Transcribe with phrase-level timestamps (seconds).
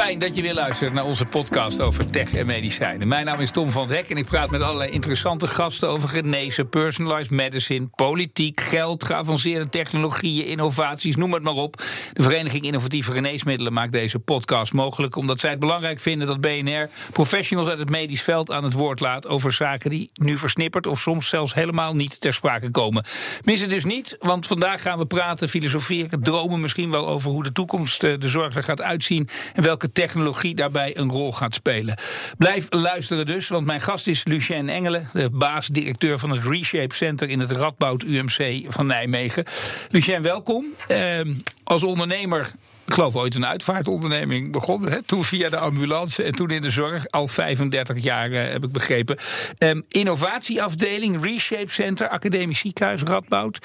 [0.00, 3.08] Fijn dat je weer luistert naar onze podcast over tech en medicijnen.
[3.08, 6.08] Mijn naam is Tom van het Hek en ik praat met allerlei interessante gasten over
[6.08, 11.76] genezen, personalized medicine, politiek, geld, geavanceerde technologieën, innovaties, noem het maar op.
[12.12, 16.88] De Vereniging Innovatieve Geneesmiddelen maakt deze podcast mogelijk omdat zij het belangrijk vinden dat BNR
[17.12, 21.00] professionals uit het medisch veld aan het woord laat over zaken die nu versnipperd of
[21.00, 23.04] soms zelfs helemaal niet ter sprake komen.
[23.44, 27.42] Mis het dus niet, want vandaag gaan we praten, filosoferen, dromen misschien wel over hoe
[27.42, 31.54] de toekomst eh, de zorg er gaat uitzien en welke technologie daarbij een rol gaat
[31.54, 31.98] spelen.
[32.38, 37.28] Blijf luisteren dus, want mijn gast is Lucien Engelen, de baas-directeur van het Reshape Center
[37.28, 39.44] in het Radboud UMC van Nijmegen.
[39.90, 40.64] Lucien, welkom.
[40.90, 41.20] Uh,
[41.64, 42.52] als ondernemer
[42.90, 45.04] ik geloof ooit een uitvaartonderneming begonnen.
[45.06, 47.10] Toen via de ambulance en toen in de zorg.
[47.10, 49.16] Al 35 jaar uh, heb ik begrepen.
[49.58, 53.58] Um, innovatieafdeling, Reshape Center, academisch ziekenhuis Radboud.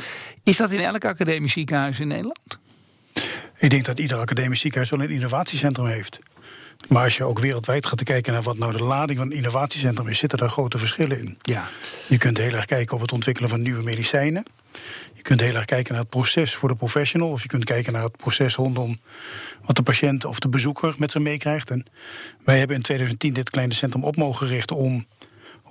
[0.44, 2.60] Is dat in elk academisch ziekenhuis in Nederland?
[3.66, 6.20] Ik denk dat ieder academisch ziekenhuis wel een innovatiecentrum heeft.
[6.88, 10.08] Maar als je ook wereldwijd gaat kijken naar wat nou de lading van een innovatiecentrum
[10.08, 11.38] is, zitten daar grote verschillen in.
[11.42, 11.68] Ja.
[12.08, 14.46] Je kunt heel erg kijken op het ontwikkelen van nieuwe medicijnen.
[15.14, 17.30] Je kunt heel erg kijken naar het proces voor de professional.
[17.30, 18.98] Of je kunt kijken naar het proces rondom
[19.62, 21.70] wat de patiënt of de bezoeker met zich meekrijgt.
[21.70, 21.86] En
[22.44, 25.06] wij hebben in 2010 dit kleine centrum op mogen richten om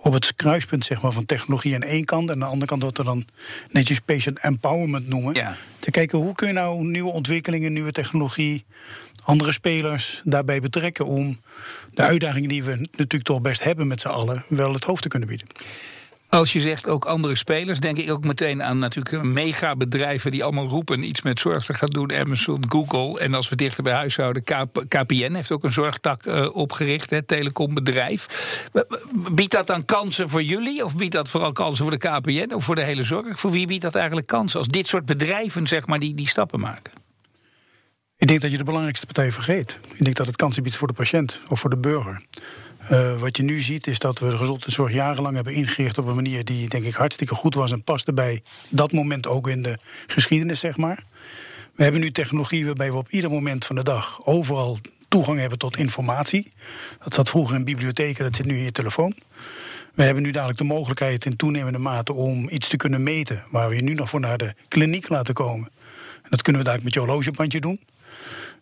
[0.04, 2.28] op het kruispunt zeg maar, van technologie aan één kant.
[2.28, 3.24] En aan de andere kant wat we dan
[3.70, 5.34] netjes patient empowerment noemen.
[5.34, 5.56] Ja.
[5.78, 8.64] Te kijken hoe kun je nou nieuwe ontwikkelingen, nieuwe technologie,
[9.22, 11.40] andere spelers daarbij betrekken om
[11.90, 15.08] de uitdagingen die we natuurlijk toch best hebben met z'n allen wel het hoofd te
[15.08, 15.46] kunnen bieden.
[16.34, 20.66] Als je zegt ook andere spelers, denk ik ook meteen aan natuurlijk megabedrijven die allemaal
[20.66, 22.12] roepen iets met zorg te gaan doen.
[22.12, 23.20] Amazon, Google.
[23.20, 24.42] En als we dichter bij huis houden,
[24.88, 28.26] KPN heeft ook een zorgtak uh, opgericht, het telecombedrijf.
[29.32, 30.84] Biedt dat dan kansen voor jullie?
[30.84, 33.38] Of biedt dat vooral kansen voor de KPN of voor de hele zorg?
[33.38, 36.60] Voor wie biedt dat eigenlijk kansen als dit soort bedrijven zeg maar, die, die stappen
[36.60, 36.92] maken?
[38.16, 39.78] Ik denk dat je de belangrijkste partij vergeet.
[39.92, 42.22] Ik denk dat het kansen biedt voor de patiënt of voor de burger.
[42.90, 46.14] Uh, wat je nu ziet is dat we de gezondheidszorg jarenlang hebben ingericht op een
[46.14, 49.78] manier die denk ik hartstikke goed was en paste bij dat moment ook in de
[50.06, 51.02] geschiedenis, zeg maar.
[51.74, 54.78] We hebben nu technologie waarbij we op ieder moment van de dag overal
[55.08, 56.52] toegang hebben tot informatie.
[57.02, 59.14] Dat zat vroeger in bibliotheken, dat zit nu in je telefoon.
[59.94, 63.68] We hebben nu dadelijk de mogelijkheid in toenemende mate om iets te kunnen meten, waar
[63.68, 65.70] we je nu nog voor naar de kliniek laten komen.
[66.22, 67.80] En dat kunnen we dadelijk met je horlogebandje doen.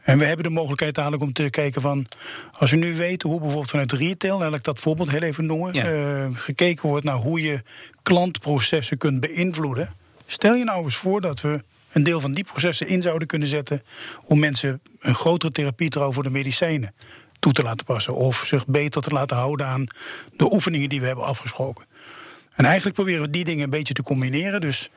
[0.02, 2.06] En we hebben de mogelijkheid dadelijk om te kijken van...
[2.52, 4.38] als we nu weten hoe bijvoorbeeld vanuit retail...
[4.38, 5.72] laat ik dat voorbeeld heel even noemen...
[5.72, 5.92] Ja.
[5.92, 7.62] Uh, gekeken wordt naar hoe je
[8.02, 9.94] klantprocessen kunt beïnvloeden...
[10.26, 13.48] stel je nou eens voor dat we een deel van die processen in zouden kunnen
[13.48, 13.82] zetten...
[14.24, 16.94] om mensen een grotere therapie voor de medicijnen
[17.38, 18.14] toe te laten passen...
[18.14, 19.86] of zich beter te laten houden aan
[20.36, 21.86] de oefeningen die we hebben afgesproken.
[22.54, 24.60] En eigenlijk proberen we die dingen een beetje te combineren.
[24.60, 24.90] Dus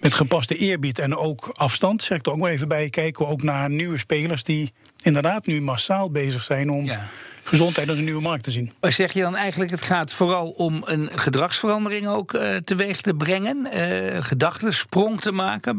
[0.00, 3.30] met gepaste eerbied en ook afstand, zeg ik er ook maar even bij, kijken we
[3.30, 4.72] ook naar nieuwe spelers die
[5.02, 7.00] inderdaad nu massaal bezig zijn om Ja.
[7.42, 8.72] gezondheid als een nieuwe markt te zien.
[8.80, 13.14] Maar zeg je dan eigenlijk, het gaat vooral om een gedragsverandering ook eh, teweeg te
[13.14, 15.76] brengen, eh gedachtensprong te maken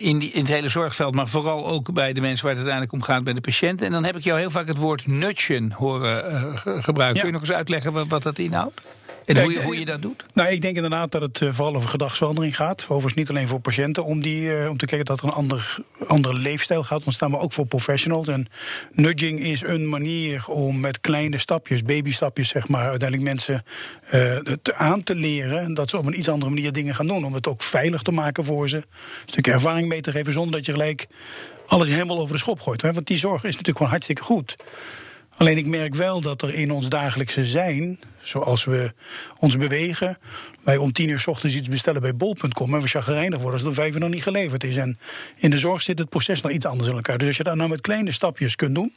[0.00, 2.92] in, die, in het hele zorgveld, maar vooral ook bij de mensen waar het uiteindelijk
[2.92, 3.86] om gaat, bij de patiënten.
[3.86, 7.14] En dan heb ik jou heel vaak het woord nudgen horen ge- gebruiken.
[7.16, 7.20] Ja.
[7.20, 8.80] Kun je nog eens uitleggen wat, wat dat inhoudt?
[9.26, 10.24] En hoe, hoe je dat doet?
[10.34, 12.82] Nou, ik denk inderdaad dat het eh, vooral over gedragsverandering gaat.
[12.82, 15.78] Overigens niet alleen voor patiënten, om, die, eh, om te kijken dat er een ander,
[16.06, 18.28] andere leefstijl gaat ontstaan, maar ook voor professionals.
[18.28, 18.46] En
[18.92, 23.64] nudging is een manier om met kleine stapjes, babystapjes zeg maar, uiteindelijk mensen
[24.44, 27.24] het aan te leren dat ze op een iets andere manier dingen gaan doen.
[27.24, 28.76] Om het ook veilig te maken voor ze.
[28.76, 28.84] Een
[29.24, 31.06] stukje ervaring mee te geven zonder dat je gelijk
[31.66, 32.82] alles helemaal over de schop gooit.
[32.82, 32.92] Hè?
[32.92, 34.56] Want die zorg is natuurlijk gewoon hartstikke goed.
[35.42, 38.92] Alleen ik merk wel dat er in ons dagelijkse zijn, zoals we
[39.38, 40.18] ons bewegen,
[40.64, 43.60] wij om tien uur s ochtends iets bestellen bij bol.com en we chagrijnig worden als
[43.60, 44.76] het om vijf uur nog niet geleverd is.
[44.76, 44.98] En
[45.36, 47.18] in de zorg zit het proces nog iets anders in elkaar.
[47.18, 48.94] Dus als je dat nou met kleine stapjes kunt doen,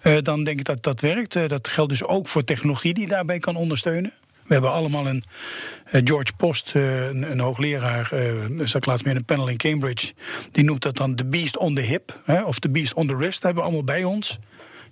[0.00, 1.36] eh, dan denk ik dat dat werkt.
[1.36, 4.12] Eh, dat geldt dus ook voor technologie die daarbij kan ondersteunen.
[4.46, 5.24] We hebben allemaal een
[5.84, 8.12] eh, George Post, een, hoogleraar,
[8.64, 10.12] zat laatst meer in een panel in Cambridge.
[10.50, 13.34] Die noemt dat dan de beast on the hip, of de beast on the wrist.
[13.34, 14.38] Dat hebben we allemaal bij ons.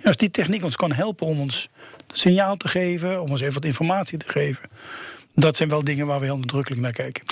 [0.04, 1.68] Als die techniek ons kan helpen om ons
[2.12, 4.68] signaal te geven, om ons even wat informatie te geven.
[5.34, 7.22] Dat zijn wel dingen waar we heel nadrukkelijk naar kijken.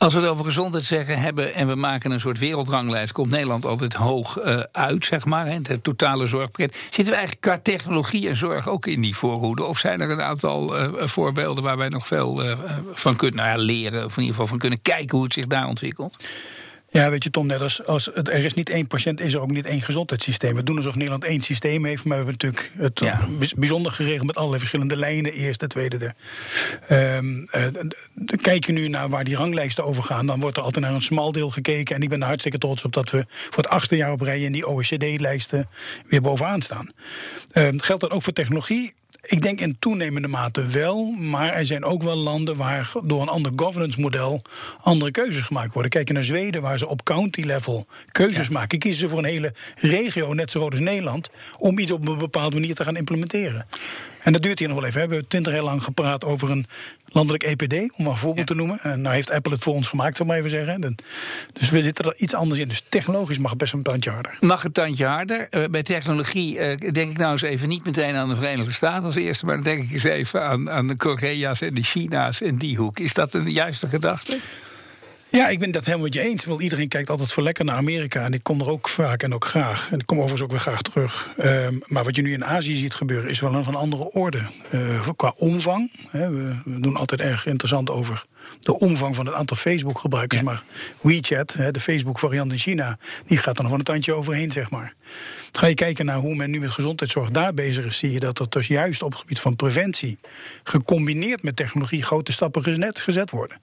[0.00, 3.64] Als we het over gezondheid zeggen hebben en we maken een soort wereldranglijst, komt Nederland
[3.64, 5.46] altijd hoog eh, uit, zeg maar.
[5.46, 6.74] Hè, het totale zorgpakket.
[6.74, 9.64] Zitten we eigenlijk qua technologie en zorg ook in die voorhoede?
[9.64, 12.58] Of zijn er een aantal eh, voorbeelden waar wij nog veel eh,
[12.92, 15.46] van kunnen nou ja, leren, of in ieder geval van kunnen kijken hoe het zich
[15.46, 16.16] daar ontwikkelt?
[16.92, 19.40] Ja, weet je, Tom, net als, als het, er is niet één patiënt, is er
[19.40, 20.54] ook niet één gezondheidssysteem.
[20.54, 23.28] We doen alsof Nederland één systeem heeft, maar we hebben natuurlijk het Ja.
[23.56, 25.32] bijzonder geregeld met allerlei verschillende lijnen.
[25.32, 26.14] Eerste, tweede, derde.
[26.88, 27.66] Ehm, eh,
[28.40, 31.02] kijk je nu naar waar die ranglijsten over gaan, dan wordt er altijd naar een
[31.02, 31.96] smal deel gekeken.
[31.96, 34.40] En ik ben er hartstikke trots op dat we voor het achtste jaar op rij
[34.40, 35.68] in die OECD-lijsten
[36.06, 36.90] weer bovenaan staan.
[37.50, 38.94] Ehm, geldt dat ook voor technologie?
[39.22, 43.28] Ik denk in toenemende mate wel, maar er zijn ook wel landen waar door een
[43.28, 44.42] ander governance model
[44.80, 45.90] andere keuzes gemaakt worden.
[45.90, 49.54] Kijk naar Zweden, waar ze op county level keuzes maken, kiezen ze voor een hele
[49.76, 53.66] regio, net zo groot als Nederland, om iets op een bepaalde manier te gaan implementeren.
[54.22, 55.00] En dat duurt hier nog wel even.
[55.00, 56.66] We hebben twintig jaar lang gepraat over een
[57.06, 58.78] landelijk EPD, om maar een voorbeeld te noemen.
[58.82, 60.96] En nou heeft Apple het voor ons gemaakt, zal ik maar even zeggen.
[61.52, 62.68] Dus we zitten er iets anders in.
[62.68, 64.36] Dus technologisch mag het best een tandje harder.
[64.40, 65.48] Mag het tandje harder?
[65.50, 69.04] Eh, bij technologie eh, denk ik nou eens even niet meteen aan de Verenigde Staten
[69.04, 72.40] als eerste, maar dan denk ik eens even aan, aan de Korea's en de China's
[72.40, 72.98] en die hoek.
[72.98, 74.38] Is dat een juiste gedachte?
[75.30, 76.44] Ja, ik ben dat helemaal met je eens.
[76.44, 78.24] Want iedereen kijkt altijd voor lekker naar Amerika.
[78.24, 79.88] En ik kom er ook vaak en ook graag.
[79.90, 81.30] En ik kom overigens ook weer graag terug.
[81.36, 84.40] Ehm, maar wat je nu in Azië ziet gebeuren, is wel een van andere orde.
[84.70, 85.90] Eh, qua omvang.
[86.10, 88.22] Hè, we, we doen altijd erg interessant over
[88.60, 90.40] de omvang van het aantal Facebook-gebruikers.
[90.40, 90.46] Ja.
[90.46, 90.62] Maar
[91.00, 94.70] WeChat, hè, de Facebook-variant in China, die gaat er nog van een tandje overheen, zeg
[94.70, 94.94] maar.
[95.52, 98.38] Ga je kijken naar hoe men nu met gezondheidszorg daar bezig is, zie je dat
[98.38, 100.18] er dus juist op het gebied van preventie,
[100.62, 102.62] gecombineerd met technologie, grote stappen
[102.92, 103.60] gezet worden.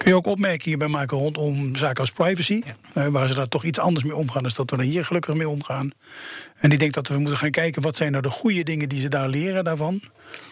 [0.00, 2.62] Kun je ook opmerkingen bij maken rondom zaken als privacy.
[2.92, 5.34] eh, waar ze daar toch iets anders mee omgaan dan dat we er hier gelukkig
[5.34, 5.90] mee omgaan.
[6.56, 9.00] En ik denk dat we moeten gaan kijken wat zijn nou de goede dingen die
[9.00, 10.00] ze daar leren daarvan.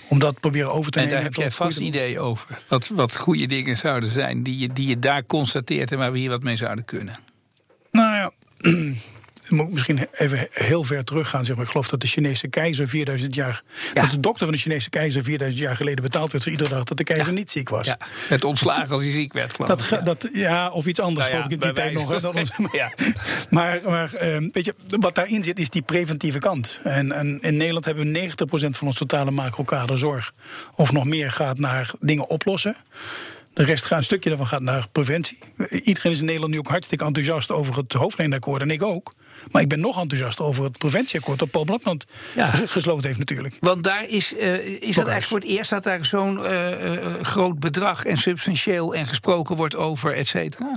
[0.08, 1.20] Om dat proberen over te En nemen.
[1.20, 2.58] daar heb jij vast idee over.
[2.68, 6.18] Wat, wat goede dingen zouden zijn die je, die je daar constateert en waar we
[6.18, 7.16] hier wat mee zouden kunnen.
[7.90, 8.30] Nou ja,
[9.48, 11.44] moet ik misschien even heel ver teruggaan.
[11.44, 11.64] Zeg maar.
[11.64, 13.62] Ik geloof dat de Chinese keizer 4000 jaar.
[13.94, 14.00] Ja.
[14.02, 16.84] Dat de dokter van de Chinese keizer 4000 jaar geleden betaald werd voor iedere dag
[16.84, 17.86] dat de keizer niet ziek was.
[17.86, 17.98] Ja,
[18.28, 20.00] het ontslagen als hij ziek werd, geloof Dat, ja.
[20.00, 22.08] dat, ja, of iets anders, Nou geloof ik in die tijd nog.
[22.08, 22.36] hè, dat.
[23.50, 26.80] Maar, maar ehm, weet je, wat daarin zit is die preventieve kant.
[26.82, 28.34] En, en in Nederland hebben we 90%
[28.70, 30.32] van ons totale macrokaderzorg...
[30.74, 32.76] of nog meer gaat naar dingen oplossen.
[33.52, 35.38] De rest gaat, een stukje daarvan gaat naar preventie.
[35.70, 38.62] Iedereen is in Nederland nu ook hartstikke enthousiast over het hoofdlijnakkoord.
[38.62, 39.14] En ik ook.
[39.50, 41.38] Maar ik ben nog enthousiaster over het preventieakkoord...
[41.38, 42.04] dat Paul Blokland
[42.34, 42.46] Ja.
[42.46, 43.56] ges- gesloten heeft natuurlijk.
[43.60, 47.04] Want daar is, eh, is dat eigenlijk voor het eerst dat daar zo'n eh, eh,
[47.22, 50.72] groot bedrag en substantieel en gesproken wordt over, et cetera.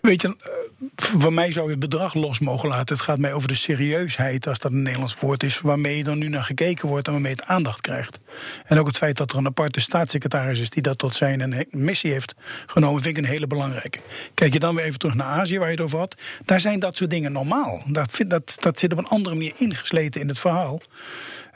[0.00, 0.86] Weet je, eh,
[1.20, 2.94] van mij zou je het bedrag los mogen laten.
[2.94, 6.28] Het gaat mij over de serieusheid, als dat een Nederlands woord is, waarmee er nu
[6.28, 8.20] naar gekeken wordt en waarmee het aandacht krijgt.
[8.64, 11.64] En ook het feit dat er een aparte staatssecretaris is die dat tot zijn he-
[11.70, 12.34] missie heeft
[12.66, 13.98] genomen, vind ik een hele belangrijke.
[14.34, 16.14] Kijk je dan weer even terug naar Azië, waar je het over had.
[16.44, 17.82] Daar zijn dat soort dingen normaal.
[17.86, 20.80] Dat, dat, dat zit op een andere manier ingesleten in het verhaal.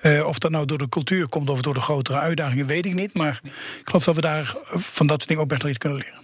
[0.01, 2.95] Eh, of dat nou door de cultuur komt of door de grotere uitdagingen, weet ik
[2.95, 3.15] niet.
[3.15, 3.41] Maar
[3.79, 5.99] ik geloof dat we daar eh, van dat soort dingen ook best wel iets kunnen
[5.99, 6.19] leren.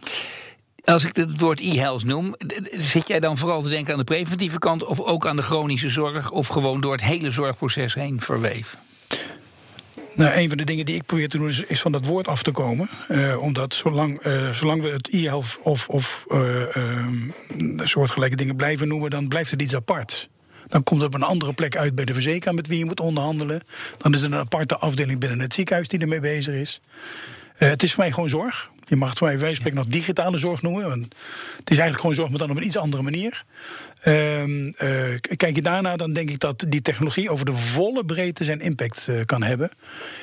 [0.91, 2.35] Als ik het woord e-health noem,
[2.71, 5.89] zit jij dan vooral te denken aan de preventieve kant of ook aan de chronische
[5.89, 8.79] zorg of gewoon door het hele zorgproces heen verweven?
[10.15, 12.43] Nou, een van de dingen die ik probeer te doen is, van dat woord af
[12.43, 12.89] te komen.
[13.09, 17.31] Eh, omdat zolang, eh, zolang we het e-health of, of eh, ehm,
[17.77, 20.29] soortgelijke dingen blijven noemen, dan blijft het iets apart.
[20.69, 23.01] Dan komt het op een andere plek uit bij de verzekeraar met wie je moet
[23.01, 23.63] onderhandelen.
[23.97, 26.81] Dan is er een aparte afdeling binnen het ziekenhuis die ermee bezig is.
[27.55, 28.71] Het is voor mij gewoon zorg.
[28.91, 30.89] Je mag het voor mij wijze van spreken nog digitale zorg noemen.
[30.89, 31.05] Want
[31.57, 33.45] het is eigenlijk gewoon zorg, maar dan op een iets andere manier.
[34.01, 38.45] Ehm, eh, kijk je daarna, dan denk ik dat die technologie over de volle breedte
[38.45, 39.71] zijn impact eh, kan hebben.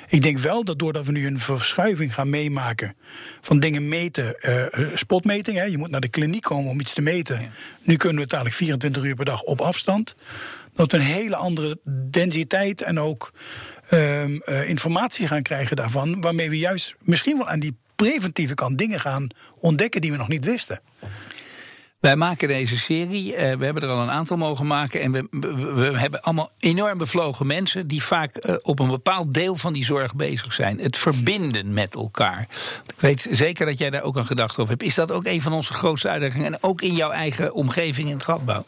[0.08, 2.96] Ik denk wel dat doordat we nu een verschuiving gaan meemaken
[3.42, 7.02] van dingen meten, eh, spotmeting, hè, je moet naar de kliniek komen om iets te
[7.02, 7.52] meten.
[7.82, 10.16] Nu kunnen we het eigenlijk 24 uur per dag op afstand.
[10.74, 13.32] Dat we een hele andere densiteit en ook
[13.90, 18.78] ehm, eh, informatie gaan krijgen daarvan, waarmee we juist misschien wel aan die preventieve kant
[18.78, 19.28] dingen gaan
[19.60, 20.82] ontdekken die we nog niet wisten.
[22.00, 23.36] Wij maken deze serie.
[23.36, 25.02] eh, we hebben er al een aantal mogen maken.
[25.02, 25.28] En we,
[25.76, 27.88] we, hebben allemaal enorm bevlogen mensen.
[27.88, 30.80] die vaak eh, op een bepaald deel van die zorg bezig zijn.
[30.80, 32.48] Het verbinden met elkaar.
[32.88, 34.84] Ik weet zeker dat jij daar ook een gedachte over hebt.
[34.84, 36.54] Is dat ook een van onze grootste uitdagingen?
[36.54, 38.64] En ook in jouw eigen omgeving in het Radbouw?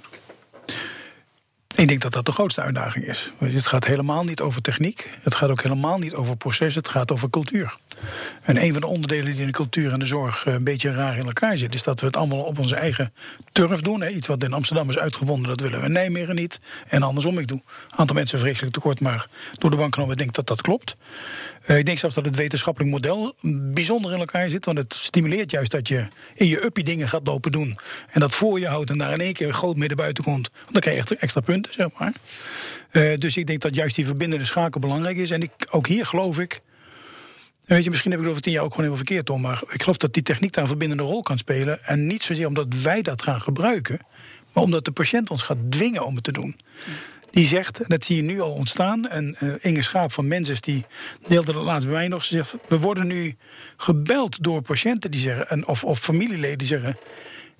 [1.79, 3.33] Ik denk dat dat de grootste uitdaging is.
[3.37, 5.09] Het gaat helemaal niet over techniek.
[5.21, 6.75] Het gaat ook helemaal niet over proces.
[6.75, 7.75] Het gaat over cultuur.
[8.41, 10.91] En een van de onderdelen die in de cultuur en de zorg eh, een beetje
[10.91, 13.13] raar in elkaar zit, is dat we het allemaal op onze eigen
[13.51, 14.15] turf doen.
[14.15, 16.59] Iets wat in Amsterdam is uitgevonden, dat willen we in Nijmegen niet.
[16.87, 20.33] En andersom, ik doe een aantal mensen vreselijk tekort, maar door de bank genomen denk
[20.33, 20.95] dat dat klopt.
[21.69, 23.35] Eh, ik denk zelfs dat het wetenschappelijk model
[23.73, 24.65] bijzonder in elkaar zit.
[24.65, 27.79] Want het stimuleert juist dat je in je uppie dingen gaat lopen doen.
[28.11, 30.49] En dat voor je houdt en daar in één keer groot naar buiten komt.
[30.71, 32.13] Dan krijg je extra punten, zeg maar.
[32.89, 35.31] Eh, dus ik denk dat juist die verbindende schakel belangrijk is.
[35.31, 36.61] En ik, ook hier geloof ik.
[37.65, 39.41] weet je, misschien heb ik het over tien jaar ook gewoon helemaal verkeerd, Tom.
[39.41, 41.83] Maar ik geloof dat die techniek daar een verbindende rol kan spelen.
[41.83, 43.99] En niet zozeer omdat wij dat gaan gebruiken,
[44.53, 46.55] maar omdat de patiënt ons gaat dwingen om het te doen.
[47.31, 49.07] Die zegt, en dat zie je nu al ontstaan.
[49.07, 50.85] En uh, Inge Schaap van Menses die
[51.27, 52.25] deelde dat laatst bij mij nog.
[52.25, 53.35] Ze zegt, we worden nu
[53.77, 56.97] gebeld door patiënten die zeggen, en, of, of familieleden die zeggen.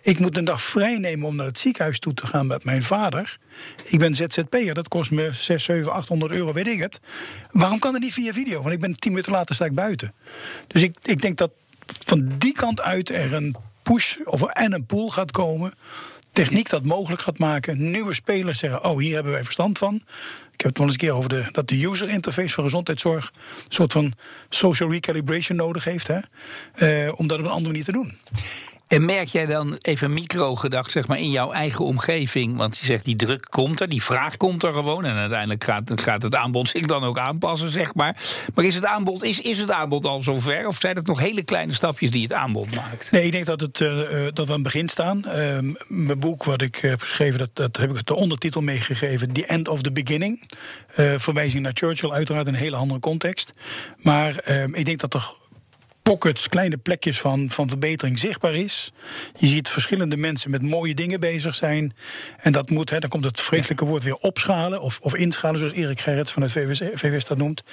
[0.01, 2.83] Ik moet een dag vrij nemen om naar het ziekenhuis toe te gaan met mijn
[2.83, 3.37] vader.
[3.85, 6.99] Ik ben ZZP'er, dat kost me 6, 7, 800 euro, weet ik het.
[7.51, 8.61] Waarom kan dat niet via video?
[8.61, 10.13] Want ik ben tien minuten later sta ik buiten.
[10.67, 11.51] Dus ik, ik denk dat
[12.05, 15.73] van die kant uit er een push of en een pool gaat komen.
[16.39, 17.91] Techniek dat mogelijk gaat maken.
[17.91, 19.95] Nieuwe spelers zeggen: Oh, hier hebben wij verstand van.
[20.51, 23.31] Ik heb het wel eens een keer over de, dat de user interface voor gezondheidszorg.
[23.33, 24.13] een soort van
[24.49, 26.07] social recalibration nodig heeft.
[26.07, 26.19] Hè,
[26.73, 28.17] eh, om dat op een andere manier te doen.
[28.89, 32.57] En merk jij dan even micro gedacht, zeg maar, in jouw eigen omgeving?
[32.57, 35.05] Want je zegt die druk komt er, die vraag komt er gewoon.
[35.05, 38.15] En uiteindelijk gaat, gaat het aanbod zich dan ook aanpassen, zeg maar.
[38.53, 40.67] Maar is het aanbod, is, is het aanbod al zover?
[40.67, 43.11] Of zijn het nog hele kleine stapjes die het aanbod maakt?
[43.11, 43.89] Nee, ik denk dat, het, uh,
[44.33, 45.21] dat we aan het begin staan.
[45.25, 45.33] Uh,
[45.87, 49.67] mijn boek wat ik heb geschreven, dat, dat heb ik de ondertitel meegegeven: The End
[49.67, 50.41] of the Beginning.
[50.99, 53.53] Uh, verwijzing naar Churchill, uiteraard een hele andere context.
[53.97, 55.33] Maar ehm, ik denk dat er
[56.09, 58.93] pockets, kleine plekjes van, van verbetering zichtbaar is.
[59.37, 61.93] Je ziet verschillende mensen met mooie dingen bezig zijn.
[62.37, 65.73] En dat moet, hè, dan komt het vreselijke woord weer opschalen of, of inschalen, zoals
[65.73, 67.63] Erik Gerrits van het VWS, VWS dat noemt.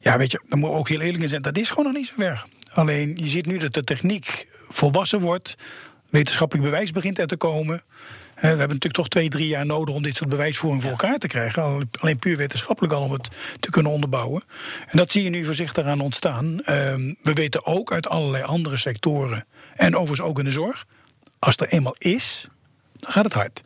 [0.00, 2.14] Ja, weet je, dan moet ook heel eerlijk zijn, dat is gewoon nog niet zo
[2.16, 2.44] ver.
[2.72, 5.56] Alleen je ziet nu dat de techniek volwassen wordt,
[6.12, 7.82] wetenschappelijk bewijs begint er te komen.
[8.34, 11.26] We hebben natuurlijk toch twee, drie jaar nodig om dit soort bewijsvoering voor elkaar te
[11.26, 11.88] krijgen.
[12.00, 13.28] Alleen puur wetenschappelijk al om het
[13.60, 14.42] te kunnen onderbouwen.
[14.86, 16.60] En dat zie je nu voorzichtig aan ontstaan.
[16.60, 20.86] Ehm, we weten ook uit allerlei andere sectoren, en overigens ook in de zorg,
[21.38, 22.48] als er eenmaal is,
[23.02, 23.62] dan gaat het hard.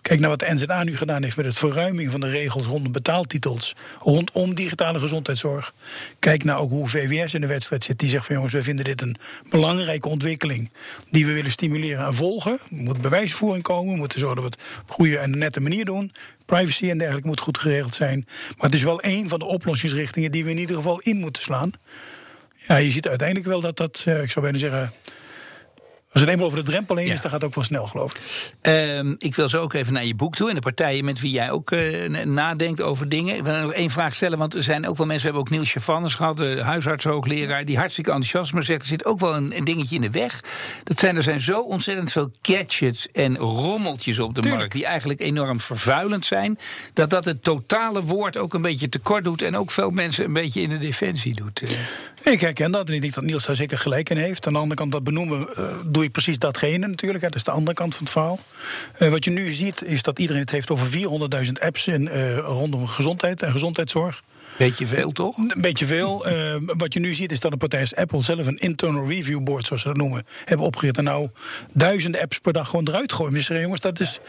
[0.00, 2.92] Kijk naar wat de NZA nu gedaan heeft met het verruiming van de regels rondom
[2.92, 5.74] betaaltitels rondom digitale gezondheidszorg.
[6.18, 7.98] Kijk naar ook hoe VWS in de wedstrijd zit.
[7.98, 9.16] Die zegt van jongens, we vinden dit een
[9.50, 10.70] belangrijke ontwikkeling
[11.10, 12.52] die we willen stimuleren en volgen.
[12.52, 15.84] Er moet bewijsvoering komen, we moeten zorgen dat we het op goede en nette manier
[15.84, 16.12] doen.
[16.44, 18.24] Privacy en dergelijke moet goed geregeld zijn.
[18.56, 21.42] Maar het is wel een van de oplossingsrichtingen die we in ieder geval in moeten
[21.42, 21.70] slaan.
[22.68, 24.92] Ja, je ziet uiteindelijk wel dat dat, eh, ik zou bijna zeggen,
[26.12, 28.14] als het eenmaal over de drempel heen is, dan gaat het ook wel snel, geloof
[28.14, 28.70] ik.
[28.72, 31.30] Um, ik wil zo ook even naar je boek toe en de partijen met wie
[31.30, 33.36] jij ook uh, nadenkt over dingen.
[33.36, 35.58] Ik wil nog één vraag stellen, want er zijn ook wel mensen, we hebben ook
[35.58, 39.56] Niels Chavannes gehad, de huisartshoogleraar, die hartstikke enthousiast maar zegt, er zit ook wel een,
[39.56, 40.40] een, dingetje in de weg.
[40.84, 45.20] Dat zijn, er zijn zo ontzettend veel gadgets en rommeltjes op de markt, die eigenlijk
[45.20, 46.58] enorm vervuilend zijn,
[46.92, 50.32] dat dat het totale woord ook een beetje tekort doet en ook veel mensen een
[50.32, 51.62] beetje in de defensie doet.
[52.22, 54.46] Ik herken dat en ik denk dat Niels daar zeker gelijk in heeft.
[54.46, 55.64] Aan de andere kant, dat benoemen, uh,
[56.10, 57.22] precies datgene natuurlijk.
[57.22, 57.28] Hè.
[57.28, 58.38] Dat is de andere kant van het verhaal.
[58.98, 60.86] Uh, wat je nu ziet, is dat iedereen het heeft over
[61.46, 64.22] 400.000 apps in, uh, rondom gezondheid en gezondheidszorg.
[64.62, 65.36] Beetje veel, toch?
[65.36, 66.28] Een beetje veel.
[66.28, 69.42] Uh, wat je nu ziet is dat de partij als Apple zelf een internal review
[69.42, 70.98] board, zoals ze dat noemen, hebben opgericht.
[70.98, 71.28] En nou
[71.72, 73.34] duizenden apps per dag gewoon eruit gooien.
[73.34, 74.20] Dus jongens, dat is.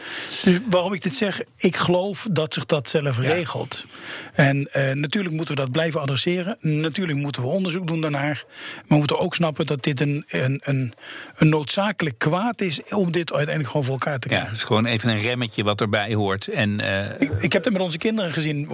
[0.42, 3.32] Dus waarom ik dit zeg, ik geloof dat zich dat zelf ja.
[3.32, 3.86] regelt.
[4.32, 6.56] En uh, natuurlijk moeten we dat blijven adresseren.
[6.60, 8.44] Natuurlijk moeten we onderzoek doen daarnaar.
[8.74, 10.92] Maar we moeten ook snappen dat dit een, een, een,
[11.36, 14.46] een noodzakelijk kwaad is om dit uiteindelijk gewoon voor elkaar te krijgen.
[14.46, 16.48] Ja, het is gewoon even een remmetje wat erbij hoort.
[16.48, 17.20] En, uh...
[17.20, 18.68] ik, ik, heb het met onze kinderen gezien.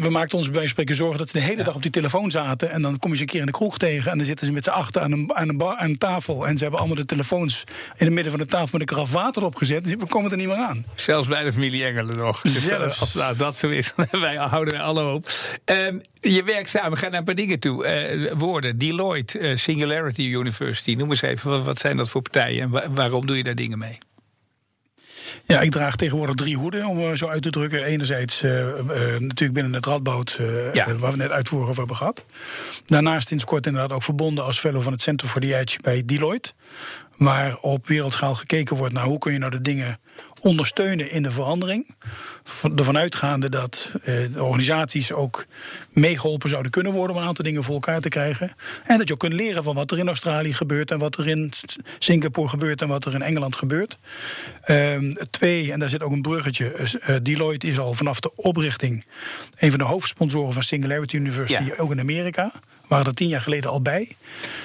[0.00, 2.70] We maakten ons bij spreken zorgen dat ze de hele dag op die telefoon zaten.
[2.70, 4.10] En dan kom je ze een keer in de kroeg tegen.
[4.10, 6.46] En dan zitten ze met z'n achter aan een, aan, een bar, aan een tafel.
[6.46, 7.64] En ze hebben allemaal de telefoons
[7.96, 9.84] in het midden van de tafel met een karaf water opgezet.
[9.84, 10.84] Dus we komen er niet meer aan.
[10.94, 12.40] Zelfs bij de familie Engelen nog.
[12.44, 12.98] Zelfs.
[12.98, 13.92] Dus, nou, dat zo is.
[14.10, 15.28] Wij houden er alle op.
[15.64, 18.04] Um, je werkt samen, ga naar een paar dingen toe.
[18.06, 20.94] Uh, woorden, Deloitte, uh, Singularity University.
[20.94, 23.54] Noem eens even, wat, wat zijn dat voor partijen en wa waarom doe je daar
[23.54, 23.98] dingen mee?
[25.44, 27.84] Ja, ik draag tegenwoordig drie hoeden, om zo uit te drukken.
[27.84, 28.68] Enerzijds uh, uh,
[29.18, 30.40] natuurlijk binnen het Radboud,
[30.72, 30.96] ja.
[30.96, 32.24] waar we net uitvoering over hebben gehad.
[32.86, 36.02] Daarnaast sinds kort inderdaad ook verbonden als fellow van het Center for the Edge bij
[36.04, 36.52] Deloitte.
[37.16, 39.98] Waar op wereldschaal gekeken wordt naar hoe kun je nou de dingen
[40.44, 41.86] ondersteunen in de verandering.
[42.76, 45.46] Ervan uitgaande dat eh, de organisaties ook
[45.90, 48.52] meegeholpen zouden kunnen worden om een aantal dingen voor elkaar te krijgen.
[48.84, 51.28] En dat je ook kunt leren van wat er in Australië gebeurt en wat er
[51.28, 51.52] in
[51.98, 53.98] Singapore gebeurt en wat er in Engeland gebeurt.
[54.66, 56.72] Um, twee, en daar zit ook een bruggetje.
[57.08, 59.04] Uh, Deloitte is al vanaf de oprichting
[59.58, 61.74] een van de hoofdsponsoren van Singularity University, ja.
[61.76, 62.52] ook in Amerika
[62.88, 64.08] waren er tien jaar geleden al bij.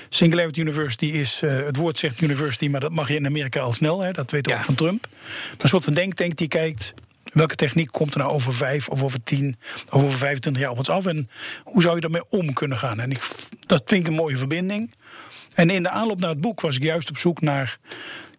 [0.10, 3.74] Singularity University is, uh, het woord zegt university, maar dat mag je in Amerika al
[3.74, 4.58] snel, hè, dat weten we ja.
[4.58, 5.08] ook van Trump.
[5.58, 6.94] Een soort van denktank die kijkt,
[7.34, 9.58] welke techniek komt er nou over vijf of over tien
[9.90, 11.30] of over 25 jaar op ons af en
[11.64, 13.00] hoe zou je daarmee om kunnen gaan?
[13.00, 13.28] En ik,
[13.66, 14.94] dat vind ik een mooie verbinding.
[15.54, 17.80] En in de aanloop naar het boek was ik juist op zoek naar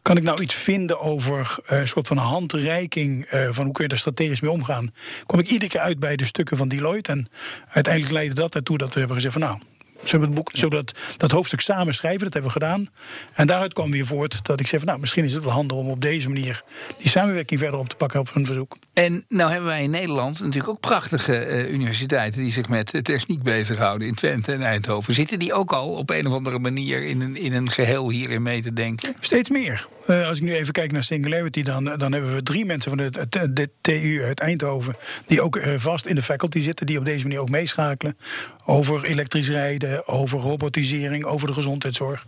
[0.02, 3.82] kan ik nou iets vinden over uh, een soort van handreiking uh, van hoe kun
[3.82, 4.94] je daar strategisch mee omgaan?
[5.26, 7.12] Kom ik iedere keer uit bij de stukken van Deloitte.
[7.12, 7.28] En
[7.68, 9.58] uiteindelijk leidde dat ertoe dat we hebben gezegd van nou,
[10.02, 12.25] Zullen we het boek, zullen we dat, dat hoofdstuk samen schrijven?
[12.25, 12.88] Dat hebben we gedaan.
[13.35, 15.76] En daaruit kwam weer voort dat ik zei: van, Nou, misschien is het wel handig
[15.76, 16.62] om op deze manier
[16.99, 18.76] die samenwerking verder op te pakken op hun verzoek.
[18.92, 23.42] En nou hebben wij in Nederland natuurlijk ook prachtige eh, universiteiten die zich met techniek
[23.42, 25.14] bezighouden in Twente en Eindhoven.
[25.14, 28.42] Zitten die ook al op een of andere manier in een, in een geheel hierin
[28.42, 29.14] mee te denken?
[29.21, 29.88] Steeds meer.
[30.07, 32.99] Uh, als ik nu even kijk naar Singularity, dan, dan hebben we drie mensen van
[32.99, 34.97] de, de, de TU uit Eindhoven.
[35.26, 38.16] die ook uh, vast in de faculty zitten, die op deze manier ook meeschakelen.
[38.64, 42.26] Over elektrisch rijden, over robotisering, over de gezondheidszorg.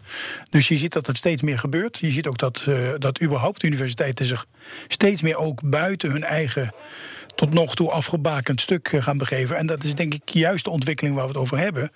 [0.50, 1.98] Dus je ziet dat het steeds meer gebeurt.
[1.98, 4.46] Je ziet ook dat, uh, dat überhaupt universiteiten zich
[4.88, 6.74] steeds meer ook buiten hun eigen
[7.34, 9.56] tot nog toe afgebakend stuk gaan begeven.
[9.56, 11.90] En dat is denk ik juist de ontwikkeling waar we het over hebben.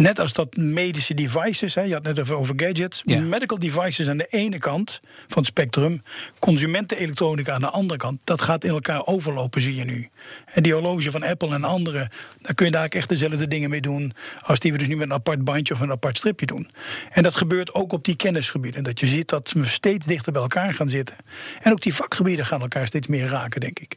[0.00, 3.02] Net als dat medische devices, hè, je had net even over gadgets.
[3.04, 3.20] Ja.
[3.20, 6.02] Medical devices aan de ene kant van het spectrum,
[6.38, 8.20] consumentenelektronica aan de andere kant.
[8.24, 10.08] Dat gaat in elkaar overlopen, zie je nu.
[10.44, 12.08] En die horloge van Apple en anderen,
[12.40, 14.12] daar kun je daar echt dezelfde dingen mee doen.
[14.42, 16.70] als die we dus nu met een apart bandje of een apart stripje doen.
[17.10, 18.82] En dat gebeurt ook op die kennisgebieden.
[18.82, 21.16] Dat je ziet dat we steeds dichter bij elkaar gaan zitten.
[21.62, 23.96] En ook die vakgebieden gaan elkaar steeds meer raken, denk ik.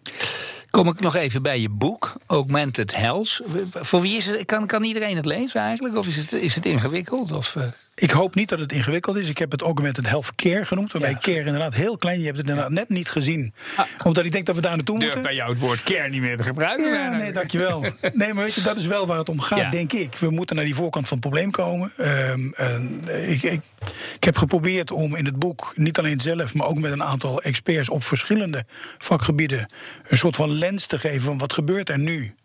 [0.73, 3.41] Kom ik nog even bij je boek, Augmented Health.
[3.71, 4.45] Voor wie is het?
[4.45, 5.97] Kan, kan iedereen het lezen eigenlijk?
[5.97, 7.31] Of is het, is het ingewikkeld?
[7.31, 7.63] Of, uh...
[7.95, 9.29] Ik hoop niet dat het ingewikkeld is.
[9.29, 10.91] Ik heb het Augmented Health Care genoemd.
[10.91, 11.17] Waarbij ja.
[11.17, 12.19] care inderdaad heel klein.
[12.19, 13.53] Je hebt het inderdaad net niet gezien.
[13.75, 13.85] Ah.
[14.03, 15.21] Omdat ik denk dat we daar naartoe moeten.
[15.21, 16.93] bij jou het woord care niet meer te gebruiken.
[16.93, 17.81] Ja, nee, dankjewel.
[18.13, 19.69] nee, maar weet je, dat is wel waar het om gaat, ja.
[19.69, 20.15] denk ik.
[20.15, 21.91] We moeten naar die voorkant van het probleem komen.
[21.97, 22.53] Um,
[23.07, 23.61] ik, ik,
[24.15, 27.41] ik heb geprobeerd om in het boek, niet alleen zelf, maar ook met een aantal
[27.41, 28.65] experts op verschillende
[28.97, 29.71] vakgebieden,
[30.07, 32.35] een soort van lens te geven van wat gebeurt er nu.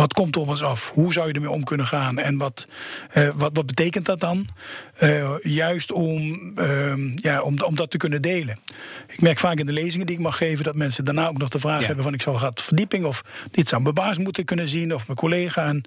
[0.00, 0.90] Wat komt er op ons af?
[0.94, 2.18] Hoe zou je ermee om kunnen gaan?
[2.18, 2.66] En wat,
[3.14, 4.48] uh, wat, wat betekent dat dan?
[5.02, 8.58] Uh, juist om, uh, ja, om, om dat te kunnen delen.
[9.08, 11.48] Ik merk vaak in de lezingen die ik mag geven dat mensen daarna ook nog
[11.48, 11.86] de vraag ja.
[11.86, 15.06] hebben: van ik zou gaat verdieping of dit zou mijn baas moeten kunnen zien of
[15.06, 15.66] mijn collega.
[15.66, 15.82] En,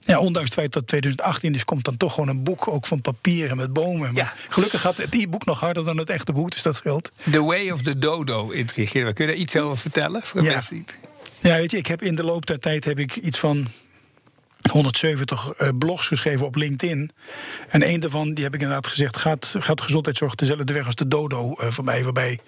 [0.00, 3.00] ja, ondanks het feit dat 2018 is, komt dan toch gewoon een boek ook van
[3.00, 4.12] papier en met bomen.
[4.12, 4.32] Maar ja.
[4.48, 7.10] gelukkig gaat het e-book nog harder dan het echte boek, dus dat scheelt.
[7.30, 9.14] The Way of the Dodo intrigeert.
[9.14, 10.22] Kun je daar iets over vertellen?
[10.22, 10.60] Voor ja.
[11.40, 13.66] Ja, weet je, ik heb in de loop der tijd heb ik iets van
[14.70, 17.10] 170 uh, blogs geschreven op LinkedIn.
[17.68, 21.08] En een daarvan, die heb ik inderdaad gezegd, gaat, gaat gezondheidszorg dezelfde weg als de
[21.08, 22.04] dodo uh, voorbij.
[22.04, 22.38] Waarbij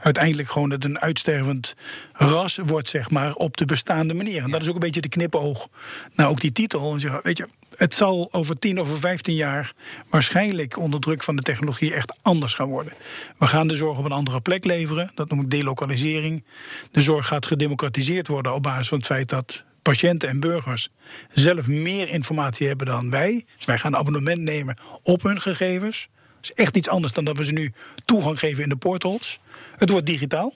[0.00, 1.74] uiteindelijk gewoon het een uitstervend
[2.12, 4.42] ras wordt, zeg maar, op de bestaande manier.
[4.42, 5.68] En dat is ook een beetje de knipoog
[6.14, 6.92] naar ook die titel.
[6.92, 9.72] En zeggen, weet je, het zal over 10 of 15 jaar
[10.10, 12.92] waarschijnlijk onder druk van de technologie echt anders gaan worden.
[13.38, 15.10] We gaan de zorg op een andere plek leveren.
[15.14, 16.44] Dat noem ik delokalisering.
[16.90, 20.88] De zorg gaat gedemocratiseerd worden op basis van het feit dat patiënten en burgers
[21.32, 23.44] zelf meer informatie hebben dan wij.
[23.56, 26.08] Dus wij gaan abonnement nemen op hun gegevens.
[26.40, 27.72] Dat is echt iets anders dan dat we ze nu
[28.04, 29.40] toegang geven in de portals.
[29.76, 30.54] Het wordt digitaal.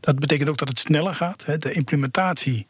[0.00, 1.60] Dat betekent ook dat het sneller gaat.
[1.62, 2.66] De implementatie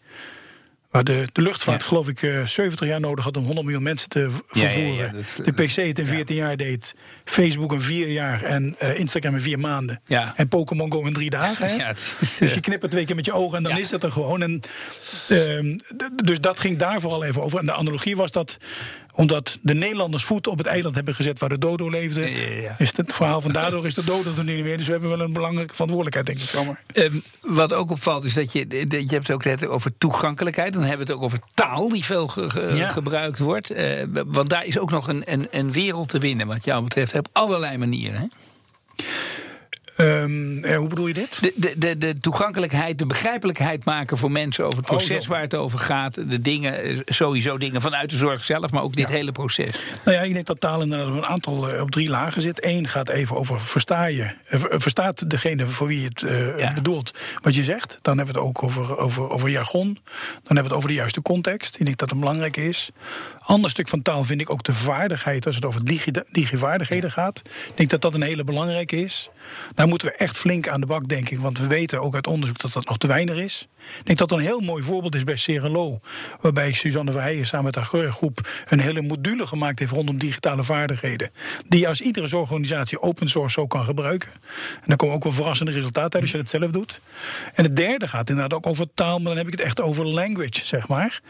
[0.96, 1.86] Waar de, de luchtvaart, ja.
[1.86, 4.94] geloof ik, uh, 70 jaar nodig had om 100 miljoen mensen te vervoeren.
[4.94, 6.94] Ja, ja, dat, de PC het in 14 jaar deed.
[7.24, 8.42] Facebook in 4 jaar.
[8.42, 10.00] En uh, Instagram in 4 maanden.
[10.36, 11.68] En Pokémon Go in 3 dagen.
[11.68, 11.90] Hè?
[12.20, 14.42] Is, dus je knippert twee keer met je ogen en dan is dat er gewoon.
[14.42, 14.60] En,
[15.28, 15.76] uh,
[16.24, 17.58] dus dat ging daar vooral even over.
[17.58, 18.58] En de analogie was dat
[19.16, 22.20] omdat de Nederlanders voet op het eiland hebben gezet waar de dodo leefde.
[22.20, 22.74] Ja, ja, ja.
[22.78, 24.76] Is het verhaal van daardoor is de dodo er niet meer.
[24.76, 26.48] Dus we hebben wel een belangrijke verantwoordelijkheid, denk ik.
[26.48, 26.82] Zomaar.
[26.92, 30.72] Um, wat ook opvalt is dat je, dat je hebt het ook net over toegankelijkheid.
[30.72, 33.72] Dan hebben we het ook over taal die veel ge, ge, gebruikt wordt.
[33.72, 37.14] Uh, want daar is ook nog een, een, een wereld te winnen, wat jou betreft,
[37.14, 38.20] op allerlei manieren.
[38.20, 38.26] Hè?
[39.96, 41.38] Um, eh, hoe bedoel je dit?
[41.40, 45.40] De, de, de, de, toegankelijkheid, de begrijpelijkheid maken voor mensen over het proces oh, waar
[45.40, 46.14] het over gaat.
[46.14, 49.14] De dingen, sowieso dingen vanuit de zorg zelf, maar ook dit ja.
[49.14, 49.80] hele proces.
[50.04, 52.64] Nou ja, ik denk dat taal inderdaad op een aantal uh, op drie lagen zit.
[52.64, 54.34] Eén gaat even over versta je,
[54.78, 56.72] verstaat degene voor wie het uh, ja.
[56.72, 57.98] bedoelt wat je zegt.
[58.02, 59.98] Dan hebben we het ook over, over, over jargon.
[60.14, 61.74] Dan hebben we het over de juiste context.
[61.78, 62.90] Ik denk dat het belangrijk is.
[63.38, 67.42] Ander stuk van taal vind ik ook de vaardigheid als het over digi, digivaardigheden gaat.
[67.44, 69.30] Ik denk dat dat een hele belangrijke is.
[69.86, 71.38] Daar moeten we echt flink aan de bak, denk ik.
[71.38, 73.68] Want we weten ook uit onderzoek dat dat nog te weinig is.
[73.98, 76.00] Ik denk dat dat een heel mooi voorbeeld is bij Serelo.
[76.40, 81.30] Waarbij Suzanne Verheijen samen met haar groep een hele module gemaakt heeft rondom digitale vaardigheden.
[81.68, 84.30] Die als iedere zorgorganisatie open source zo kan gebruiken.
[84.74, 87.00] En dan komen ook wel verrassende resultaten uit als je het zelf doet.
[87.54, 90.06] En het derde gaat inderdaad ook over taal, maar dan heb ik het echt over
[90.06, 91.20] language, zeg maar.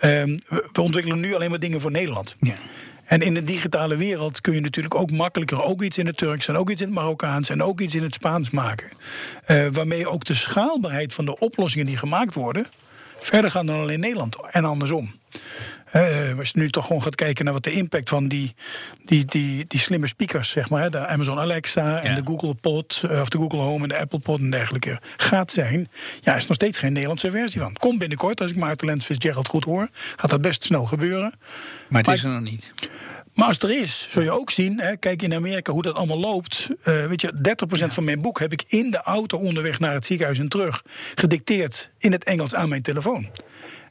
[0.00, 0.38] Um,
[0.72, 2.36] we ontwikkelen nu alleen maar dingen voor Nederland.
[2.40, 2.54] Ja.
[3.06, 6.48] En in de digitale wereld kun je natuurlijk ook makkelijker ook iets in het Turks
[6.48, 8.88] en ook iets in het Marokkaans en ook iets in het Spaans maken.
[9.48, 12.66] Uh, waarmee ook de schaalbaarheid van de oplossingen die gemaakt worden
[13.20, 15.14] verder gaan dan alleen Nederland en andersom.
[15.94, 18.54] Uh, als je nu toch gewoon gaat kijken naar wat de impact van die,
[19.04, 23.28] die, die, die slimme speakers, zeg maar, de Amazon Alexa en de Google Pod, of
[23.28, 25.88] de Google Home en de Apple Pod en dergelijke, gaat zijn.
[26.20, 27.72] Ja, is nog steeds geen Nederlandse versie van.
[27.72, 31.32] Komt binnenkort, als ik Maarten Lens Gerald goed hoor, gaat dat best snel gebeuren.
[31.88, 32.72] Maar het is er nog niet.
[33.36, 36.18] Maar als er is, zul je ook zien, hè, kijk in Amerika hoe dat allemaal
[36.18, 36.68] loopt.
[36.84, 37.32] Uh, weet je,
[37.82, 40.82] 30% van mijn boek heb ik in de auto onderweg naar het ziekenhuis en terug
[41.14, 43.28] gedicteerd in het Engels aan mijn telefoon.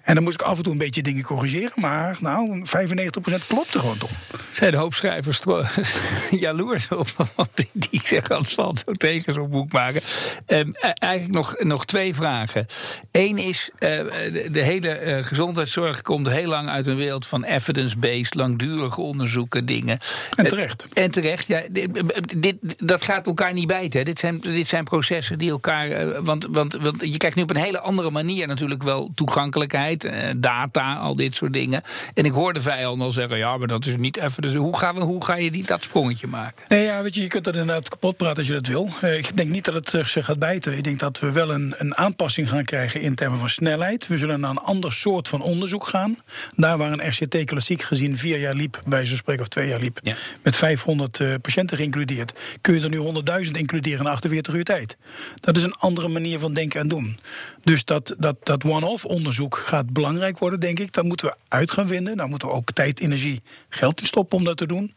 [0.05, 1.71] En dan moest ik af en toe een beetje dingen corrigeren.
[1.75, 4.09] Maar nou, 95% klopt er gewoon toch.
[4.51, 5.41] Zijn de hoopschrijvers
[6.45, 7.07] jaloers op?
[7.35, 10.01] Want die, die zeggen als valt zo tegen zo'n boek maken.
[10.47, 12.65] Um, eigenlijk nog, nog twee vragen.
[13.11, 17.43] Eén is, uh, de, de, hele uh, gezondheidszorg komt heel lang uit een wereld van
[17.43, 19.99] evidence-based, langdurige onderzoeken, dingen.
[20.35, 20.87] En terecht.
[20.93, 21.61] Uh, en terecht, ja.
[21.71, 22.05] Dit,
[22.37, 24.05] dit, dat gaat elkaar niet bijten.
[24.05, 26.23] Dit zijn, dit zijn processen die elkaar.
[26.23, 30.29] Want, want, want je krijgt nu op een hele andere manier natuurlijk wel toegankelijkheid eh,
[30.37, 31.81] data, al dit soort dingen.
[32.13, 34.41] En ik hoorde vijand al zeggen: ja, maar dat is niet even.
[34.41, 36.63] Dus hoe, gaan we, hoe ga je die, dat sprongetje maken?
[36.67, 38.89] Nee, ja, weet je, je kunt dat inderdaad kapot praten als je dat wil.
[39.01, 40.77] Eh, ik denk niet dat het zich gaat bijten.
[40.77, 44.07] Ik denk dat we wel een, een aanpassing gaan krijgen in termen van snelheid.
[44.07, 46.17] We zullen naar een ander soort van onderzoek gaan.
[46.55, 49.79] Daar waar een RCT klassiek gezien vier jaar liep, bij zo'n spreken of twee jaar
[49.79, 49.99] liep,
[50.41, 52.97] met 500 uh, eh, patiënten geïncludeerd, kun je er nu
[53.45, 54.97] 100.000 includeren in 48 uur tijd.
[55.35, 57.19] Dat is een andere manier van denken en doen.
[57.65, 60.93] Dus dat, dat, dat one-off onderzoek gaat belangrijk worden, denk ik.
[60.93, 62.17] Dat moeten we uit gaan vinden.
[62.17, 64.93] Daar moeten we ook tijd, energie, geld in stoppen om dat te doen.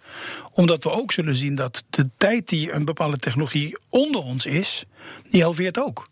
[0.53, 4.85] Omdat we ook zullen zien dat de tijd die een bepaalde technologie onder ons is,
[5.31, 6.09] die halveert ook.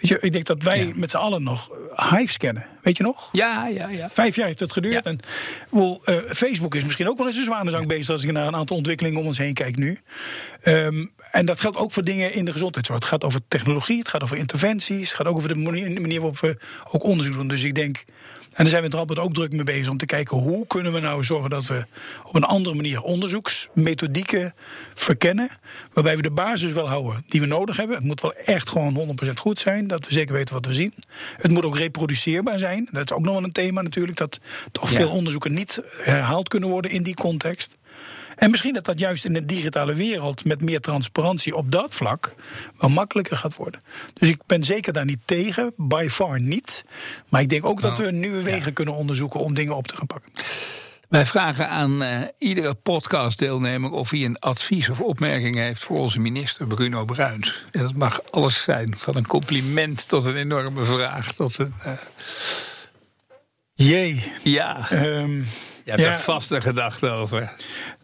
[0.00, 1.70] Weet je, ik denk dat wij met z'n allen nog
[2.10, 2.66] Hives kennen.
[2.82, 3.28] Weet je nog?
[3.32, 4.10] Ja, ja, ja.
[4.10, 5.06] Vijf jaar heeft het geduurd.
[5.06, 5.18] En,
[5.70, 8.10] well, uh, Facebook is misschien ook wel eens een zwanenzang bezig...
[8.10, 9.98] als ik naar een aantal ontwikkelingen om ons heen kijk nu.
[10.64, 12.98] Um, en dat geldt ook voor dingen in de gezondheidszorg.
[12.98, 15.08] Het gaat over technologie, het gaat over interventies...
[15.08, 16.56] het gaat ook over de manier, manier waarop we
[16.90, 17.48] ook onderzoek doen.
[17.48, 18.04] Dus ik denk
[18.39, 21.00] en daar zijn we in ook druk mee bezig om te kijken hoe kunnen we
[21.00, 21.84] nou zorgen dat we
[22.24, 24.54] op een andere manier onderzoeksmethodieken
[24.94, 25.48] verkennen.
[25.92, 27.96] Waarbij we de basis wel houden die we nodig hebben.
[27.96, 30.94] Het moet wel echt gewoon 100% goed zijn, dat we zeker weten wat we zien.
[31.36, 32.88] Het moet ook reproduceerbaar zijn.
[32.90, 34.40] Dat is ook nog wel een thema natuurlijk, dat
[34.72, 37.78] toch veel onderzoeken niet herhaald kunnen worden in die context.
[38.40, 42.34] En misschien dat dat juist in de digitale wereld met meer transparantie op dat vlak
[42.78, 43.80] wel makkelijker gaat worden.
[44.14, 46.84] Dus ik ben zeker daar niet tegen, by far niet.
[47.28, 49.96] Maar ik denk ook dat nou, we nieuwe wegen kunnen onderzoeken om dingen op te
[49.96, 50.32] gaan pakken.
[51.08, 56.18] Wij vragen aan uh, iedere podcastdeelnemer of hij een advies of opmerking heeft voor onze
[56.18, 57.64] minister Bruno Bruins.
[57.70, 61.32] En dat mag alles zijn, van een compliment tot een enorme vraag.
[61.32, 61.74] Tot een.
[61.86, 61.92] Uh...
[63.74, 64.32] Jee.
[64.42, 64.90] Ja.
[64.92, 65.46] Um,
[65.96, 66.18] je hebt ja.
[66.18, 67.52] er vast een gedachte over.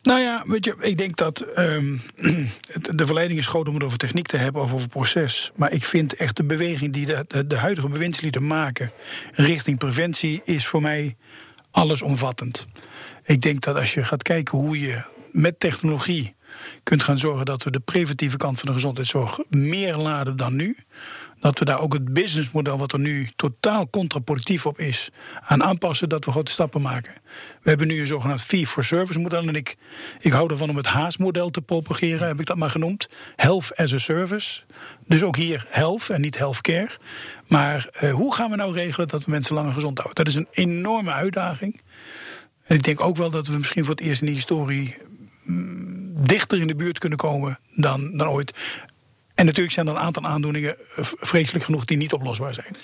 [0.03, 2.03] Nou ja, weet je, ik denk dat um,
[2.94, 5.51] de verleiding is groot om het over techniek te hebben of over proces.
[5.55, 8.90] Maar ik vind echt de beweging die de, de, de huidige bewindslieden maken
[9.33, 11.16] richting preventie is voor mij
[11.70, 12.66] allesomvattend.
[13.25, 16.35] Ik denk dat als je gaat kijken hoe je met technologie
[16.83, 20.77] kunt gaan zorgen dat we de preventieve kant van de gezondheidszorg meer laden dan nu
[21.40, 26.09] dat we daar ook het businessmodel, wat er nu totaal contraproductief op is, aan aanpassen,
[26.09, 27.12] dat we grote stappen maken.
[27.62, 29.49] We hebben nu een zogenaamd fee-for-service model.
[29.49, 29.77] En ik,
[30.20, 33.09] ik hou ervan om het Haas-model te propageren, heb ik dat maar genoemd.
[33.37, 34.62] Health as a service.
[35.07, 36.90] Dus ook hier health en niet healthcare.
[37.49, 40.25] Maar uh, hoe gaan we nou regelen dat we mensen langer gezond houden?
[40.25, 41.81] Dat is een enorme uitdaging.
[42.62, 44.96] En ik denk ook wel dat we misschien voor het eerst in de historie
[45.42, 48.53] mm, dichter in de buurt kunnen komen dan, dan ooit.
[49.37, 52.77] En natuurlijk zijn er een aantal aandoeningen, eh, vreselijk genoeg, die niet oplosbaar zijn.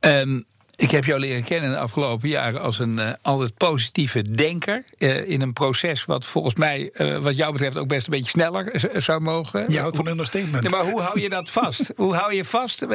[0.00, 0.44] Um,
[0.76, 4.84] ik heb jou leren kennen de afgelopen jaren als een uh, altijd positieve denker.
[4.98, 8.30] Uh, in een proces wat volgens mij, uh, wat jou betreft, ook best een beetje
[8.30, 9.72] sneller zou mogen.
[9.72, 10.62] Je houdt van understatement.
[10.62, 11.92] Nee, maar hoe hou je dat vast?
[11.96, 12.86] hoe hou je vast?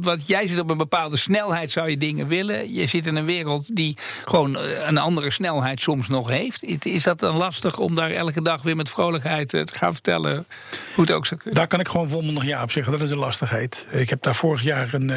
[0.00, 2.72] Want jij zit op een bepaalde snelheid, zou je dingen willen.
[2.72, 6.84] Je zit in een wereld die gewoon een andere snelheid soms nog heeft.
[6.84, 10.46] Is dat dan lastig om daar elke dag weer met vrolijkheid te gaan vertellen
[10.94, 11.58] hoe het ook zou kunnen?
[11.58, 12.92] Daar kan ik gewoon volmondig ja op zeggen.
[12.92, 13.86] Dat is een lastigheid.
[13.90, 15.12] Ik heb daar vorig jaar een,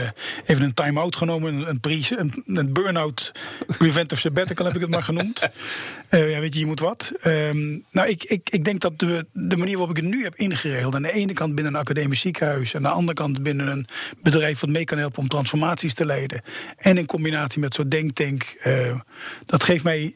[0.46, 3.32] even een time-out genomen, een een, een burn-out
[3.78, 5.50] preventive sabbatical heb ik het maar genoemd.
[6.10, 7.12] Uh, ja, weet je, je moet wat.
[7.24, 10.36] Um, nou, ik, ik, ik denk dat de, de manier waarop ik het nu heb
[10.36, 10.96] ingeregeld...
[10.96, 12.74] aan de ene kant binnen een academisch ziekenhuis...
[12.74, 13.86] en aan de andere kant binnen een
[14.22, 16.42] bedrijf wat mee kan helpen om transformaties te leiden...
[16.78, 18.56] en in combinatie met zo'n denktank...
[18.68, 19.00] Uh,
[19.46, 20.16] dat geeft mij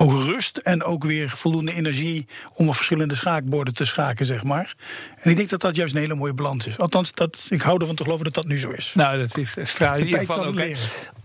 [0.00, 4.74] ook rust en ook weer voldoende energie om op verschillende schaakborden te schaken, zeg maar.
[5.20, 6.78] En ik denk dat dat juist een hele mooie balans is.
[6.78, 8.92] Althans, dat, ik hou ervan te geloven dat dat nu zo is.
[8.94, 10.60] Nou, dat is straal in ieder geval ook.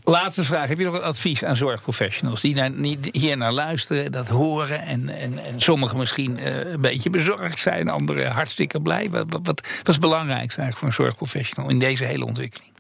[0.04, 0.68] Laatste vraag.
[0.68, 2.72] Heb je nog een advies aan zorgprofessionals die naar,
[3.12, 7.90] hier naar luisteren, dat horen en, en, en sommigen misschien uh, een beetje bezorgd zijn,
[7.90, 9.10] anderen hartstikke blij?
[9.10, 12.73] Wat, wat, wat, wat is het belangrijkste eigenlijk voor een zorgprofessional in deze hele ontwikkeling?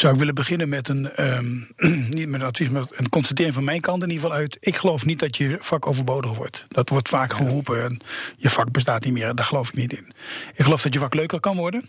[0.00, 1.56] Zou ik willen beginnen met een, ehm,
[2.16, 4.56] niet met een advies, maar een constatering van mijn kant in ieder geval uit.
[4.60, 6.66] Ik geloof niet dat je vak overbodig wordt.
[6.68, 7.82] Dat wordt vaak geroepen.
[7.84, 7.98] En
[8.36, 9.34] je vak bestaat niet meer.
[9.34, 10.12] Daar geloof ik niet in.
[10.54, 11.88] Ik geloof dat je vak leuker kan worden.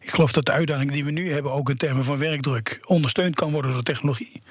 [0.00, 3.34] Ik geloof dat de uitdaging die we nu hebben, ook in termen van werkdruk, ondersteund
[3.34, 4.42] kan worden door technologie.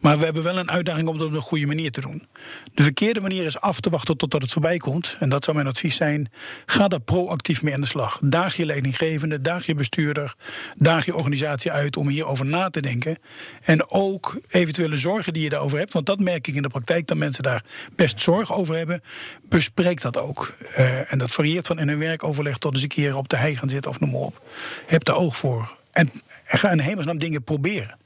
[0.00, 2.26] Maar we hebben wel een uitdaging om dat op een goede manier te doen.
[2.74, 5.16] De verkeerde manier is af te wachten totdat het voorbij komt.
[5.18, 6.30] En dat zou mijn advies zijn.
[6.66, 8.18] Ga daar proactief mee aan de slag.
[8.22, 10.34] Daag je leidinggevende, daag je bestuurder,
[10.76, 13.18] daag je organisatie uit om hierover na te denken.
[13.62, 17.06] En ook eventuele zorgen die je daarover hebt, want dat merk ik in de praktijk
[17.06, 17.64] dat mensen daar
[17.96, 19.00] best zorg over hebben.
[19.48, 20.54] Bespreek dat ook.
[20.60, 23.56] Uh, en dat varieert van in een werkoverleg tot eens een keer op de hei
[23.56, 24.44] gaan zitten of noem maar op.
[24.86, 25.76] Heb daar oog voor.
[25.90, 26.10] En,
[26.44, 27.98] en ga in hemelsnaam dingen proberen.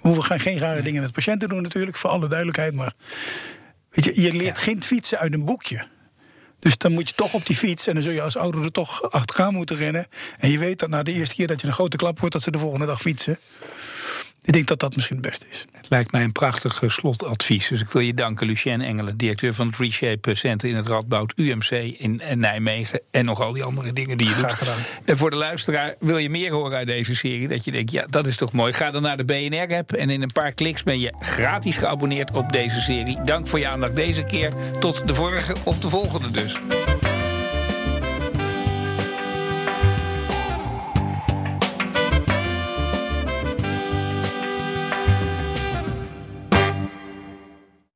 [0.00, 2.74] We hoeven geen rare dingen met patiënten doen natuurlijk, voor alle duidelijkheid.
[2.74, 2.92] Maar
[3.90, 5.86] weet je, je leert geen fietsen uit een boekje.
[6.58, 7.86] Dus dan moet je toch op die fiets.
[7.86, 10.06] En dan zul je als ouder er toch achteraan moeten rennen.
[10.38, 12.42] En je weet dat na de eerste keer dat je een grote klap wordt, dat
[12.42, 13.38] ze de volgende dag fietsen.
[14.44, 15.64] Ik denk dat dat misschien het beste is.
[15.72, 17.68] Het lijkt mij een prachtig slotadvies.
[17.68, 21.32] Dus ik wil je danken, Lucien Engelen, directeur van het Reshape Center in het Radboud
[21.36, 23.00] UMC in Nijmegen.
[23.10, 24.58] En nog al die andere dingen die je Graag doet.
[24.58, 24.82] gedaan.
[25.04, 27.48] En voor de luisteraar, wil je meer horen uit deze serie?
[27.48, 28.72] Dat je denkt, ja, dat is toch mooi.
[28.72, 32.52] Ga dan naar de BNR-app en in een paar kliks ben je gratis geabonneerd op
[32.52, 33.18] deze serie.
[33.24, 34.52] Dank voor je aandacht deze keer.
[34.80, 36.58] Tot de vorige of de volgende dus.